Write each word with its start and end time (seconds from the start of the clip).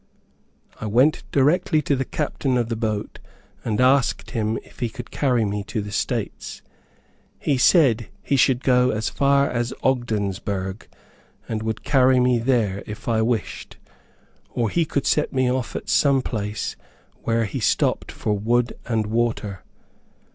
I 0.79 0.87
went 0.87 1.21
directly 1.31 1.79
to 1.83 1.95
the 1.95 2.05
captain 2.05 2.57
of 2.57 2.69
the 2.69 2.75
boat 2.75 3.19
and 3.63 3.79
asked 3.79 4.31
him 4.31 4.57
if 4.63 4.79
he 4.79 4.89
could 4.89 5.11
carry 5.11 5.45
me 5.45 5.63
to 5.65 5.79
the 5.79 5.91
States. 5.91 6.63
He 7.37 7.59
said 7.59 8.09
he 8.23 8.35
should 8.35 8.63
go 8.63 8.89
as 8.89 9.09
far 9.09 9.47
as 9.47 9.75
Ogdensburg, 9.83 10.87
and 11.47 11.61
would 11.61 11.83
carry 11.83 12.19
me 12.19 12.39
there, 12.39 12.81
if 12.87 13.07
I 13.07 13.21
wished; 13.21 13.77
or 14.49 14.71
he 14.71 14.85
could 14.85 15.05
set 15.05 15.33
me 15.33 15.51
off 15.51 15.75
at 15.75 15.87
some 15.87 16.23
place 16.23 16.75
where 17.21 17.45
he 17.45 17.59
stopped 17.59 18.11
for 18.11 18.35
wood 18.35 18.75
and 18.87 19.05
water. 19.05 19.63